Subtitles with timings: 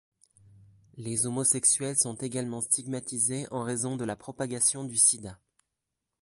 [0.97, 5.37] Les homosexuels sont également stigmatisés en raison de la propagation du Sida.